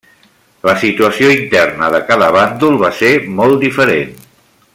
[0.69, 4.19] La situació interna de cada bàndol va ser molt diferent.